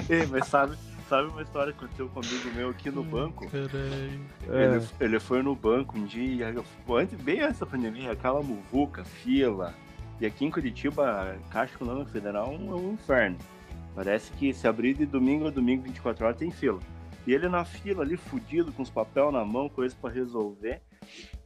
[0.09, 0.77] Ei, mas sabe,
[1.09, 3.49] sabe uma história que aconteceu com um amigo meu aqui no banco?
[3.51, 4.21] Caralho.
[4.49, 4.77] É.
[4.77, 6.55] Ele, ele foi no banco um dia,
[6.89, 9.75] antes, bem antes da pandemia, aquela muvuca, fila,
[10.21, 13.37] E aqui em Curitiba, a Caixa Econômica Federal é um inferno.
[13.95, 16.81] Parece que se abrir de domingo a domingo, 24 horas, tem fila.
[17.27, 20.81] E ele na fila ali, fudido, com os papel na mão, coisa para resolver.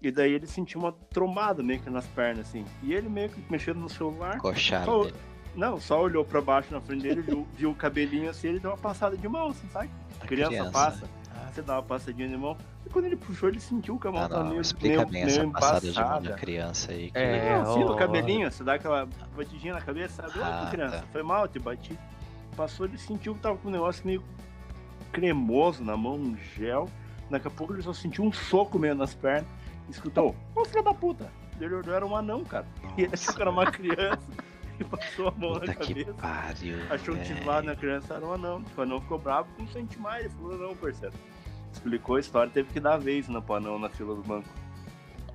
[0.01, 2.65] E daí ele sentiu uma trombada meio que nas pernas, assim.
[2.83, 4.39] E ele meio que mexendo no celular.
[4.39, 5.11] Coxado só-.
[5.55, 8.71] Não, só olhou pra baixo na frente dele, viu, viu o cabelinho assim, ele deu
[8.71, 9.91] uma passada de mão, assim, sabe?
[10.21, 11.09] A criança passa.
[11.35, 12.57] Ah, Você dá uma passadinha de mão.
[12.87, 15.09] E quando ele puxou, ele sentiu que a mão Ah, tá não, meio, explica meio,
[15.09, 17.11] bem meio essa passada de da criança aí.
[17.11, 17.19] Que...
[17.19, 20.41] É, Não, sim, ó, o cabelinho, você dá aquela batidinha na cabeça, sabe?
[20.43, 21.05] Ah, Ô, criança, tá.
[21.13, 21.99] foi mal, te bati.
[22.57, 24.23] Passou, ele sentiu que tava com um negócio meio
[25.13, 26.89] cremoso na mão, um gel.
[27.31, 29.47] Daqui a pouco ele só sentiu um soco meio nas pernas.
[29.89, 31.31] Escutou, ô filho da puta!
[31.61, 32.67] Ele olhou, era um anão, cara.
[32.97, 34.19] E ele achou que era uma criança
[34.81, 36.13] e passou a mão Puta na que cabeça.
[36.15, 36.79] pariu.
[36.91, 38.63] Achou que tinha lá na criança era um anão.
[38.63, 40.25] Tipo, o anão ficou bravo, não sente mais.
[40.25, 41.15] Ele falou, não, parceiro.
[41.73, 44.49] Explicou a história, teve que dar vez no anão na fila do banco.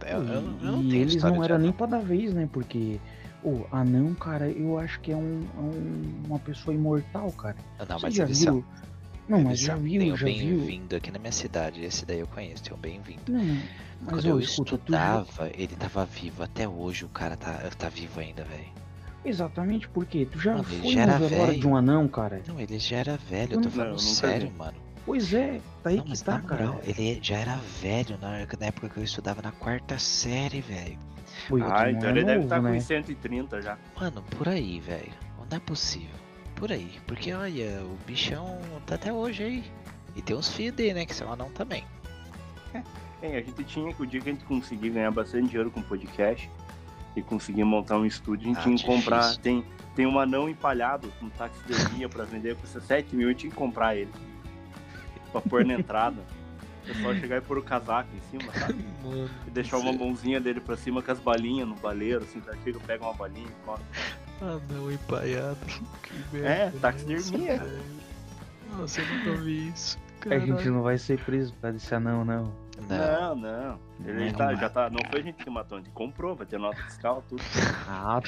[0.05, 2.47] Eu, eu, eu não e tenho eles não era nem pra dar vez, né?
[2.51, 2.99] Porque
[3.43, 7.55] o anão, cara, eu acho que é, um, é um- uma pessoa imortal, cara.
[7.87, 8.35] Não, Você mas já viu?
[8.35, 8.63] são.
[9.27, 10.35] Não, eles mas já viu, tem um já viu.
[10.59, 11.83] bem-vindo aqui na minha cidade.
[11.83, 13.21] Esse daí eu conheço, tem um bem-vindo.
[13.29, 13.43] Não,
[14.01, 15.21] mas Quando eu escuta, tu já...
[15.21, 16.43] estudava, ele tava vivo.
[16.43, 18.67] Até hoje o cara tá, tá vivo ainda, velho.
[19.25, 21.69] Exatamente, porque tu já Mano, ele foi já no era velório de velho.
[21.73, 22.41] um anão, cara?
[22.47, 24.57] Não, ele já era velho, eu tô não- falando Não, sério, vi.
[24.57, 24.77] mano.
[25.05, 26.83] Pois é, tá aí Não, que mas tá, na moral, cara.
[26.87, 30.97] ele já era velho na, na época que eu estudava na quarta série, velho.
[31.69, 32.71] Ah, então é ele deve estar com né?
[32.77, 33.77] uns 130 já.
[33.99, 35.11] Mano, por aí, velho.
[35.49, 36.09] Não é possível.
[36.55, 36.91] Por aí.
[37.05, 38.57] Porque olha, o bichão
[38.87, 39.63] tá até hoje aí.
[40.15, 41.05] E tem uns filhos dele, né?
[41.05, 41.83] Que são anão também.
[43.21, 45.81] Hein, a gente tinha que o dia que a gente conseguir ganhar bastante dinheiro com
[45.83, 46.49] podcast
[47.15, 49.35] e conseguir montar um estúdio, a gente Ah, tinha que comprar.
[49.37, 49.63] Tem,
[49.95, 53.95] tem um anão empalhado com taxidermia pra vender, custa 7 mil, eu tinha que comprar
[53.95, 54.11] ele.
[55.31, 56.21] Pra pôr na entrada.
[56.87, 58.85] É só chegar e pôr o casaco em cima, sabe?
[59.03, 59.29] Mano.
[59.47, 62.53] E deixar uma mãozinha dele pra cima com as balinhas no baleiro, assim, tá?
[62.63, 63.83] chega, pega uma balinha e come.
[64.39, 65.57] Anão empaiado.
[66.31, 67.65] Que É, taxidermia.
[68.77, 69.97] Nossa, eu nunca vi isso.
[70.29, 72.51] A gente não vai ser preso causa desse anão, não.
[72.89, 73.35] Não, Não.
[73.35, 73.79] não.
[74.05, 74.89] Ele Não, tá, mas- já tá.
[74.89, 77.41] Não foi a gente que matou, a gente comprou, vai ter nota fiscal, tudo.
[77.87, 78.21] Ah,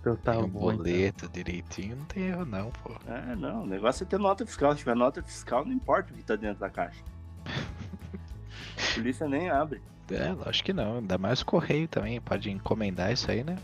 [0.00, 0.72] então tá Tem um bom.
[0.72, 0.76] então.
[0.78, 2.92] boleto direitinho, não tem erro não, pô.
[3.06, 4.72] É, não, o negócio é ter nota fiscal.
[4.72, 7.02] Se tiver nota fiscal, não importa o que tá dentro da caixa.
[7.46, 9.80] A polícia nem abre.
[10.10, 10.98] É, lógico que não.
[10.98, 13.56] Ainda mais o correio também, pode encomendar isso aí, né?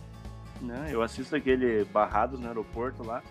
[0.60, 3.22] Não, eu assisto aquele Barrados no aeroporto lá.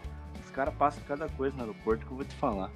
[0.43, 2.69] Os caras passam cada coisa no aeroporto que eu vou te falar.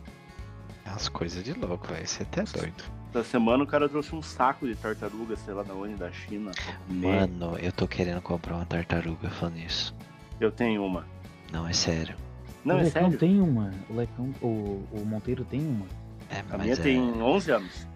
[0.86, 2.08] As coisas de louco, velho.
[2.08, 2.84] Você até doido.
[3.14, 6.52] Essa semana o cara trouxe um saco de tartaruga, sei lá da onde, da China.
[6.88, 9.96] Mano, eu tô querendo comprar uma tartaruga falando isso.
[10.40, 11.06] Eu tenho uma.
[11.52, 12.16] Não, é sério.
[12.66, 13.20] Não, o é Lecão sério.
[13.20, 13.72] tem uma.
[13.90, 15.86] O Lecão, o, o Monteiro tem uma.
[16.30, 17.88] É, A mas minha é, tem 11 anos.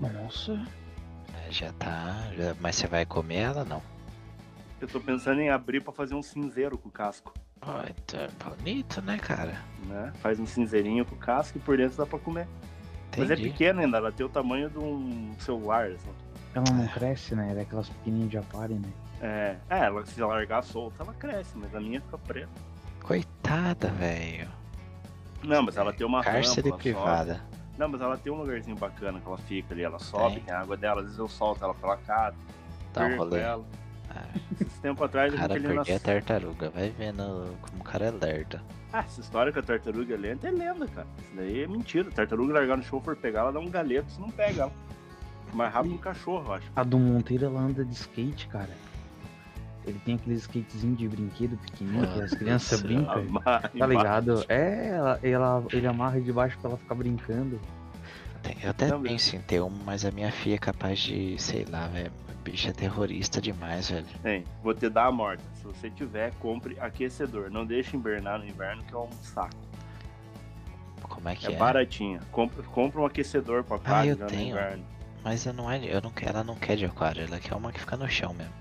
[0.00, 0.66] Nossa.
[1.46, 2.30] é, já tá.
[2.36, 3.82] já- mas você vai comer ela não?
[4.80, 7.34] Eu tô pensando em abrir pra fazer um cinzeiro com o casco.
[7.62, 9.62] Ó, então é bonito, né, cara?
[9.86, 10.12] Né?
[10.20, 12.46] Faz um cinzeirinho com o casco e por dentro dá pra comer.
[13.16, 13.50] Mas é Entendi.
[13.50, 15.86] pequena ainda, ela tem o tamanho de um celular.
[15.86, 16.10] Assim.
[16.54, 17.48] Ela não cresce, né?
[17.50, 18.88] Ela é aquelas pequenininhas de aquário, né?
[19.20, 22.48] É, é, ela se largar solta, ela cresce, mas a minha fica preta.
[23.02, 24.48] Coitada, velho.
[25.42, 27.34] Não, mas ela tem uma Cárcere rampa, privada.
[27.34, 27.58] sobe.
[27.78, 30.44] Não, mas ela tem um lugarzinho bacana que ela fica ali, ela sobe, Tem.
[30.44, 32.36] tem a água dela, às vezes eu solto ela pela casa,
[32.92, 33.40] Dá um rolê.
[33.40, 33.64] ela.
[34.14, 34.24] Ah,
[34.60, 36.70] Esse tempo atrás o eu cara perder a tartaruga.
[36.70, 38.60] Vai vendo como o cara é lerdo.
[38.92, 41.06] Ah, essa história que a tartaruga é lenta é lenda, cara.
[41.18, 42.08] Isso daí é mentira.
[42.08, 44.72] A tartaruga largar no show for pegar, ela dá um galeto, você não pega ela.
[45.52, 46.66] Mais rápido que um cachorro, eu acho.
[46.76, 48.70] A do Monteiro, ela anda de skate, cara.
[49.86, 53.24] Ele tem aqueles skatezinhos de brinquedo pequenininho que as crianças Nossa, brincam.
[53.30, 54.44] Mas- Tá ligado?
[54.48, 57.58] É, ela, ela- ele amarra debaixo pra ela ficar brincando.
[58.62, 61.86] Eu até penso em ter uma, mas a minha filha é capaz de, sei lá,
[61.88, 62.12] velho.
[62.50, 64.06] Bicha é terrorista demais, velho.
[64.22, 65.42] Tem, vou te dar a morta.
[65.54, 67.50] Se você tiver, compre aquecedor.
[67.50, 69.54] Não deixe invernar no inverno, que é um saco.
[71.02, 71.56] Como é que É, é?
[71.56, 72.20] baratinha.
[72.32, 74.50] Compra, compra um aquecedor pra Ah, aquário eu já no tenho.
[74.50, 74.84] inverno.
[75.22, 77.80] Mas eu não é, eu não ela não quer de aquário, ela quer uma que
[77.80, 78.52] fica no chão mesmo.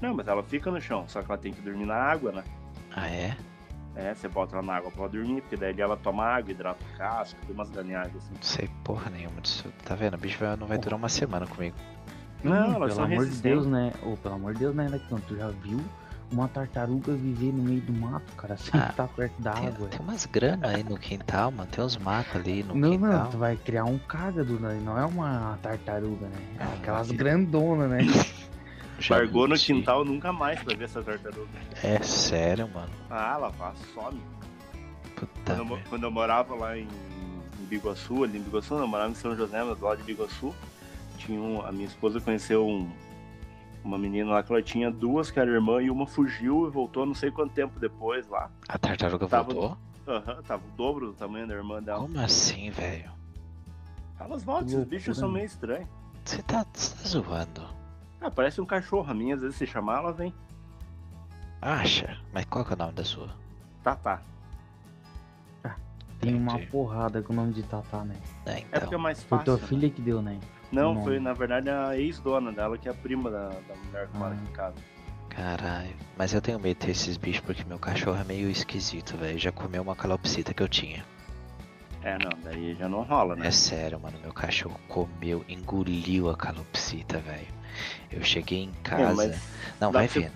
[0.00, 2.44] Não, mas ela fica no chão, só que ela tem que dormir na água, né?
[2.94, 3.36] Ah, é?
[3.96, 6.78] É, você bota ela na água pra ela dormir, porque daí ela toma água, hidrata
[6.84, 8.34] o casco, tem umas galinhagens assim.
[8.34, 9.64] Não sei porra nenhuma disso.
[9.84, 10.14] Tá vendo?
[10.14, 11.76] O bicho vai- não vai durar uma semana comigo.
[12.42, 13.36] Não, elas pelo amor de.
[13.36, 13.92] Deus, né?
[14.02, 15.18] Ô, pelo amor de Deus, né, Lecão?
[15.28, 15.80] Tu já viu
[16.32, 19.88] uma tartaruga viver no meio do mato, cara, sem Ah, estar perto da água?
[19.88, 21.68] tem umas gramas aí no quintal, mano.
[21.70, 23.10] Tem uns matos ali no Não, quintal.
[23.12, 24.80] não, tu vai criar um cágado, né?
[24.84, 26.38] Não é uma tartaruga, né?
[26.58, 27.98] É Ah, aquelas que- grandonas, né?
[29.08, 31.48] Largou no quintal nunca mais pra ver essa tartaruga.
[31.82, 32.90] É sério, mano.
[33.08, 34.20] Ah, ela vai, some.
[35.16, 36.82] Puta Quando eu, quando eu morava lá em,
[37.60, 40.04] em Biguaçu, ali em Biguaçu, não, eu morava em São José, mas do lado de
[40.04, 40.54] Biguaçu,
[41.20, 42.90] tinha um, a minha esposa conheceu um,
[43.84, 47.04] Uma menina lá que ela tinha duas que era irmã e uma fugiu e voltou
[47.06, 48.50] não sei quanto tempo depois lá.
[48.68, 49.78] A tartaruga Tava- voltou?
[50.08, 52.00] Aham, tava o dobro do tamanho da irmã dela.
[52.00, 53.10] Como assim, velho?
[54.18, 55.88] Elas voltam, esses bichos são meio estranhos.
[56.24, 57.62] Você tá, tá zoando?
[58.20, 59.10] Ah, parece um cachorro.
[59.10, 60.34] A minha, às vezes, se chamar, ela vem.
[61.62, 62.18] Acha?
[62.32, 63.28] Mas qual que é o nome da sua?
[63.82, 64.20] Tá, tá.
[66.20, 68.14] Tem uma porrada com o nome de Tatá, né?
[68.44, 68.98] É, É porque é então.
[68.98, 69.44] mais Foi fácil.
[69.54, 69.66] tua né?
[69.68, 70.38] filha que deu, né?
[70.72, 71.02] Não, Não.
[71.04, 74.34] foi na verdade a ex-dona dela, que é a prima da, da mulher que mora
[74.34, 74.36] Ah.
[74.36, 74.74] aqui em casa.
[75.28, 75.94] Caralho.
[76.18, 79.38] Mas eu tenho medo de ter esses bichos porque meu cachorro é meio esquisito, velho.
[79.38, 81.04] Já comeu uma calopsita que eu tinha.
[82.02, 83.46] É, não, daí já não rola, né?
[83.46, 84.18] É sério, mano.
[84.22, 87.46] Meu cachorro comeu, engoliu a calopsita, velho.
[88.10, 89.14] Eu cheguei em É, casa.
[89.14, 89.40] mas
[89.80, 90.32] Não, dá vai pra vendo.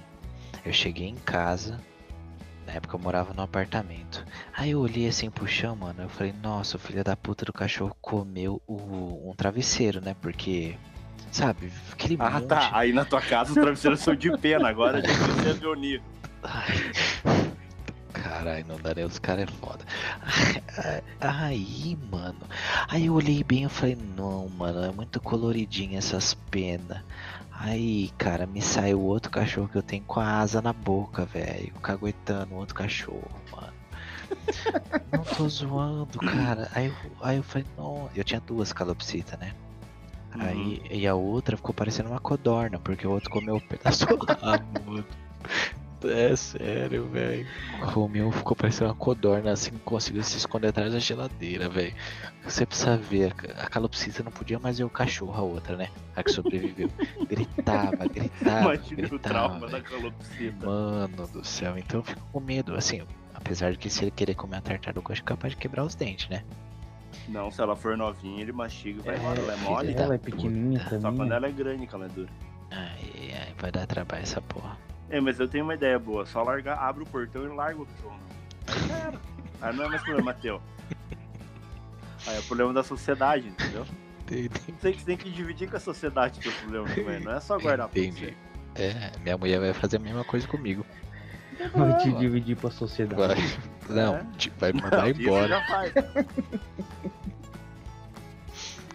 [0.64, 1.80] Eu cheguei em casa.
[2.66, 4.24] Na época eu morava no apartamento.
[4.56, 6.02] Aí eu olhei assim pro chão, mano.
[6.02, 10.16] Eu falei, nossa, o filho da puta do cachorro comeu o, um travesseiro, né?
[10.20, 10.76] Porque,
[11.30, 12.46] sabe, aquele Ah, monte.
[12.48, 12.70] tá.
[12.72, 16.02] Aí na tua casa os travesseiros são de pena, agora já precisa nível.
[16.42, 16.92] Ai,
[18.12, 19.84] Caralho, não dá nem os caras é foda.
[21.20, 22.38] Aí, mano.
[22.88, 26.98] Aí eu olhei bem e falei, não, mano, é muito coloridinho essas penas.
[27.58, 31.72] Aí, cara, me saiu outro cachorro que eu tenho com a asa na boca, velho.
[31.80, 33.72] Caguetando outro cachorro, mano.
[35.12, 36.68] Não tô zoando, cara.
[36.74, 38.10] Aí, eu- aí eu falei, não.
[38.14, 39.54] Eu tinha duas calopsitas, né?
[40.32, 44.04] Aí, e a outra ficou parecendo uma codorna, porque o outro comeu um pedaço
[44.40, 45.04] rabo, mano.
[46.06, 47.46] É sério, velho.
[47.92, 51.94] Comeu, ficou parecendo uma codorna, assim, conseguiu se esconder atrás da geladeira, velho.
[52.44, 55.88] Você precisa ver, a calopsita não podia mais ver o cachorro, a outra, né?
[56.14, 56.90] A que sobreviveu.
[57.28, 59.84] Gritava, gritava, Imagina o gritava, trauma da velho.
[59.84, 60.66] calopsita.
[60.66, 63.02] Mano do céu, então eu fico com medo, assim,
[63.34, 65.94] apesar de que se ele querer comer a tartaruga, eu acho capaz de quebrar os
[65.94, 66.44] dentes, né?
[67.28, 69.40] Não, se ela for novinha, ele mastiga e vai É, embora.
[69.40, 69.94] Ela é mole.
[69.94, 70.96] da Ela é pequenininha puta.
[70.96, 71.16] Só também.
[71.18, 71.36] quando né?
[71.36, 72.28] ela é grande que ela é dura.
[72.70, 74.76] Aí, aí vai dar trabalho essa porra.
[75.10, 76.24] É, mas eu tenho uma ideia boa.
[76.26, 78.18] Só largar, abre o portão e larga o cachorro.
[78.66, 79.20] Aí já era.
[79.60, 80.60] Aí não é mais problema teu.
[82.26, 83.84] Aí é problema da sociedade, entendeu?
[84.26, 87.20] Tem que, você tem que dividir com a sociedade teu problema também.
[87.20, 88.34] Não é só guardar pra Entendi.
[88.74, 90.84] É, minha mulher vai fazer a mesma coisa comigo.
[91.74, 93.20] Vai te Não, dividir pra sociedade.
[93.86, 93.94] Vai.
[93.96, 94.24] Não, É.
[94.38, 94.80] te- vai você.
[94.82, 95.60] mandar Isso embora.
[95.66, 95.92] faz.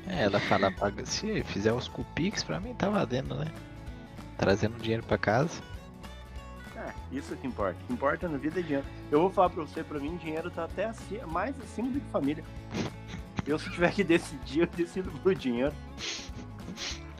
[0.07, 0.73] É, ela fala,
[1.05, 3.45] se fizer os cupix pra mim tá valendo, né?
[4.37, 5.61] Trazendo dinheiro pra casa.
[6.79, 7.75] É, isso que importa.
[7.83, 8.85] O que importa na vida é dinheiro.
[9.11, 12.09] Eu vou falar pra você, pra mim, dinheiro tá até acima, mais acima do que
[12.11, 12.43] família.
[13.45, 15.73] Eu, se tiver que decidir, eu decido pro dinheiro.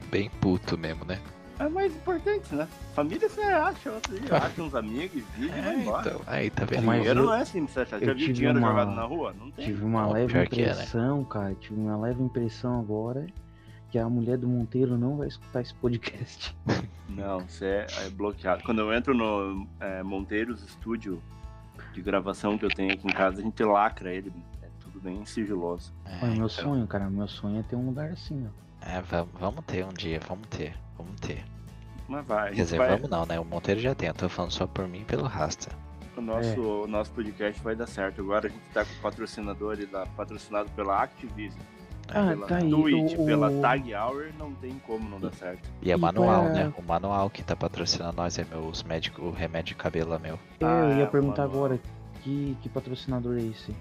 [0.10, 1.20] Bem puto mesmo, né?
[1.60, 2.68] É mais importante, né?
[2.96, 6.08] Família você acha, outro dia, acha uns amigos, vive e vai É, embora.
[6.10, 6.84] então, aí tá vendo?
[6.86, 8.00] Mas dinheiro eu- não é assim, você acha?
[8.00, 9.36] Já viu tive dinheiro uma- jogado na rua?
[9.38, 9.66] Não tem.
[9.66, 10.72] Tive uma Ó, leve que é, né?
[10.74, 11.54] impressão, cara.
[11.56, 13.28] Tive uma leve impressão agora
[13.92, 16.56] que a mulher do Monteiro não vai escutar esse podcast.
[17.10, 18.64] Não, você é, é bloqueado.
[18.64, 21.22] Quando eu entro no é, Monteiros Estúdio
[21.94, 24.32] de gravação que eu tenho aqui em casa, a gente lacra ele.
[24.62, 25.92] É tudo bem sigiloso.
[26.06, 27.10] É, meu então, sonho, cara.
[27.10, 28.88] Meu sonho é ter um lugar assim, ó.
[28.88, 31.44] É, vamos, vamos ter um dia, vamos ter, vamos ter.
[32.08, 33.40] Mas vai, Quer dizer, vai, vamos não, né?
[33.40, 35.70] O Monteiro já tem, eu tô falando só por mim e pelo Rasta.
[36.18, 36.58] o nosso, É.
[36.60, 38.22] o nosso podcast vai dar certo.
[38.22, 41.60] Agora a gente tá com patrocinador e patrocinado pela Activision,
[42.14, 42.70] Ah, pela tá aí.
[42.70, 45.70] Twitch, o- pela Tag Hour, não tem como não dar certo.
[45.82, 46.74] E é E manual, pra- né?
[46.78, 50.36] O manual que tá patrocinando nós é meus médicos, o remédio de cabelo é meu.
[50.60, 51.66] É, Ah, eu ia é, perguntar manual.
[51.66, 51.80] agora
[52.24, 53.72] que, que patrocinador é esse?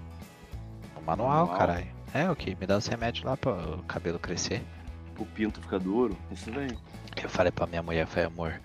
[0.95, 1.57] O manual, Manual?
[1.57, 1.87] caralho.
[2.13, 2.55] É, o que?
[2.59, 4.61] Me dá os remédios lá pra o cabelo crescer.
[5.17, 6.75] O pinto fica duro, isso daí.
[7.21, 8.61] Eu falei pra minha mulher, falei, amor,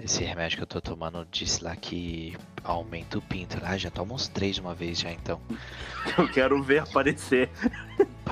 [0.00, 3.56] esse remédio que eu tô tomando disse lá que aumenta o pinto.
[3.62, 5.40] Ah, já toma uns três de uma vez já então.
[6.18, 7.48] Eu quero ver aparecer.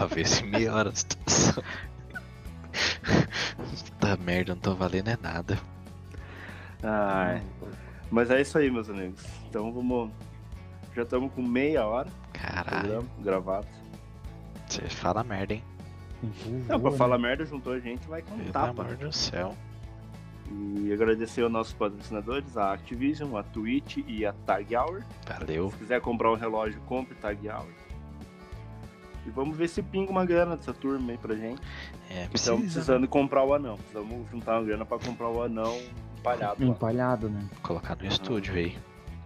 [0.00, 1.62] Pra ver se melhora a situação.
[4.00, 5.60] Tá merda, não tô valendo é nada.
[6.82, 7.42] Ai.
[8.10, 9.22] Mas é isso aí, meus amigos.
[9.46, 10.10] Então vamos.
[10.96, 13.66] Já estamos com meia hora Caralho, gravado.
[14.66, 15.64] você fala merda, hein?
[16.66, 16.96] Não, pra né?
[16.96, 19.54] falar merda, juntou a gente, vai com Pelo amor do céu.
[20.50, 25.04] E agradecer aos nossos patrocinadores, a Activision, a Twitch e a Tag Hour.
[25.26, 25.70] Valeu.
[25.72, 27.68] Se quiser comprar um relógio, compre Tag Hour.
[29.30, 31.62] E vamos ver se pinga uma grana dessa turma aí pra gente.
[32.10, 33.76] É, Estamos precisa precisando comprar o anão.
[33.76, 35.80] Precisamos juntar uma grana pra comprar o anão
[36.18, 37.40] empalhado lá, Empalhado, né?
[37.62, 38.76] colocar no estúdio aí.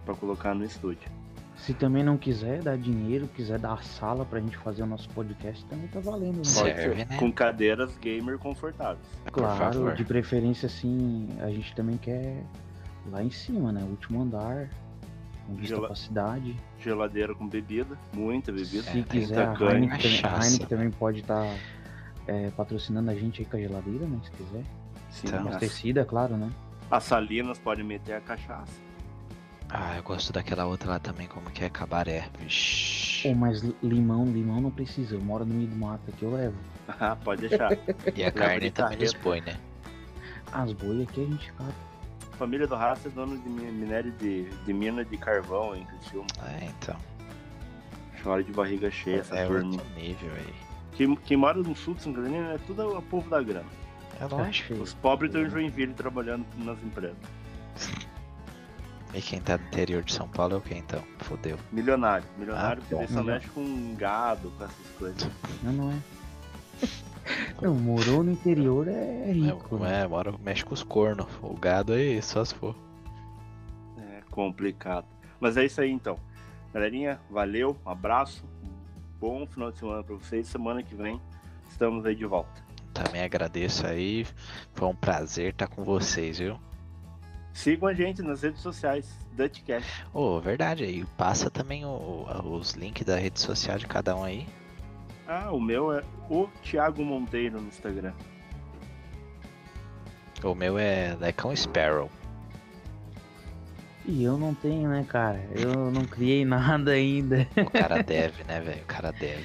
[0.05, 1.09] pra colocar no estúdio.
[1.57, 5.09] Se também não quiser dar dinheiro, quiser dar a sala pra gente fazer o nosso
[5.09, 6.37] podcast, também tá valendo.
[6.37, 6.43] Né?
[6.43, 7.17] Serve, ser né?
[7.17, 8.99] Com cadeiras gamer confortáveis.
[9.23, 12.43] Por Claro, de preferência assim, a gente também quer
[13.09, 13.81] lá em cima, né?
[13.89, 14.69] Último andar,
[15.45, 16.55] com vista Gela- pra cidade.
[16.79, 18.83] Geladeira com bebida, muita bebida.
[18.83, 20.47] Se É, quiser, a Heineken, também, a cachaça.
[20.47, 21.45] Heineken também pode estar
[22.57, 24.19] patrocinando a gente aí com a geladeira, né?
[24.23, 24.63] Se quiser.
[25.11, 25.39] Sim, Então.
[25.41, 26.49] as, Abastecida, claro, né?
[26.91, 28.73] as salinas podem meter a cachaça.
[29.69, 32.27] Ah, eu gosto daquela outra lá também, como que é cabaré.
[32.39, 33.27] Vixe.
[33.29, 35.15] Pô, mas limão, limão não precisa.
[35.15, 36.55] Eu moro no meio do mato aqui, eu levo.
[36.87, 37.71] Ah, pode deixar.
[38.15, 39.57] E a carne também dos boi, né?
[40.51, 41.73] As boi aqui a gente cata.
[42.35, 46.27] Família do Raça é dono de mi- minério de, de mina de carvão em Criciúma.
[46.59, 46.95] É, então.
[48.23, 49.71] Chora de barriga cheia essa É turma.
[49.71, 50.53] outro nível aí.
[50.93, 53.65] Quem, quem mora no sul de Santa Catarina é tudo o povo da grana.
[54.19, 54.73] É lógico.
[54.75, 57.17] Os pobres estão em Joinville trabalhando nas empresas.
[59.13, 61.03] E quem tá no interior de São Paulo é o que então?
[61.19, 61.57] Fodeu.
[61.71, 62.25] Milionário.
[62.37, 63.13] Milionário Ah, porque bom.
[63.13, 65.29] só mexe com gado, com essas coisas.
[65.63, 65.95] Não, não é.
[67.61, 69.77] Não, morou no interior é rico.
[69.77, 69.99] né?
[69.99, 71.27] É, é, mora, mexe com os cornos.
[71.41, 72.75] O gado aí, só se for.
[73.97, 75.05] É complicado.
[75.39, 76.17] Mas é isso aí então.
[76.73, 78.43] Galerinha, valeu, um abraço.
[79.19, 80.47] Bom final de semana pra vocês.
[80.47, 81.19] Semana que vem
[81.69, 82.63] estamos aí de volta.
[82.93, 84.25] Também agradeço aí.
[84.73, 86.59] Foi um prazer estar com vocês, viu?
[87.53, 90.05] Sigam a gente nas redes sociais, Dutchcast.
[90.13, 91.05] Ô, verdade aí.
[91.17, 94.45] Passa também o- os links da rede social de cada um aí.
[95.27, 98.13] Ah, o meu é o Thiago Monteiro no Instagram.
[100.43, 102.09] O meu é Lecão Sparrow.
[104.05, 105.43] E eu não tenho, né, cara?
[105.55, 107.47] Eu não criei nada ainda.
[107.57, 108.81] O cara deve, né, velho?
[108.83, 109.43] O cara deve.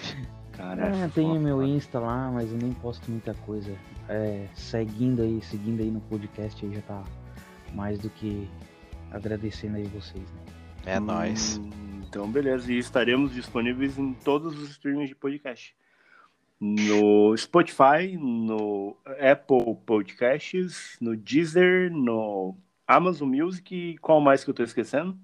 [0.52, 1.40] Cara, é Ah, tenho foda.
[1.40, 3.72] meu Insta lá, mas eu nem posto muita coisa.
[4.08, 7.02] É, seguindo aí, seguindo aí no podcast aí já tá
[7.72, 8.46] mais do que
[9.10, 10.40] agradecendo aí vocês, né?
[10.84, 11.58] É nóis.
[12.10, 12.72] Então, beleza.
[12.72, 15.76] E estaremos disponíveis em todos os streamings de podcast.
[16.58, 24.54] No Spotify, no Apple Podcasts, no Deezer, no Amazon Music e qual mais que eu
[24.54, 25.16] tô esquecendo?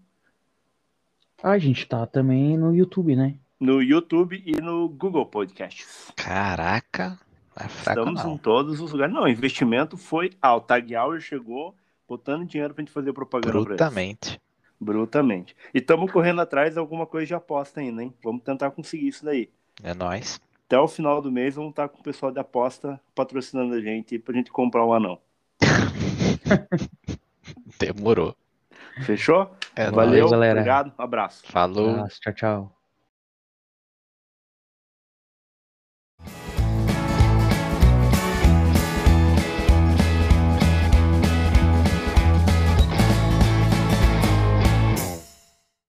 [1.43, 3.35] A gente tá também no YouTube, né?
[3.59, 6.13] No YouTube e no Google Podcasts.
[6.15, 7.19] Caraca.
[7.59, 8.39] Não é fraco Estamos em não.
[8.39, 9.13] todos os lugares.
[9.13, 10.69] Não, o investimento foi alto.
[10.69, 11.75] Tag Hour chegou
[12.09, 13.61] botando dinheiro pra gente fazer propaganda.
[13.61, 14.41] Brutamente.
[14.81, 15.57] Brutamente.
[15.75, 18.15] E estamos correndo atrás de alguma coisa de aposta ainda, hein?
[18.23, 19.49] Vamos tentar conseguir isso daí.
[19.83, 20.41] É nóis.
[20.67, 24.19] Até o final do mês vamos estar com o pessoal de aposta patrocinando a gente
[24.19, 25.19] pra gente comprar um anão.
[27.79, 28.35] Demorou.
[29.05, 29.51] Fechou?
[29.75, 30.31] É Valeu, nóis.
[30.31, 30.61] galera.
[30.61, 31.47] obrigado, abraço.
[31.47, 31.91] Falou.
[31.91, 32.76] Abraço, tchau, tchau.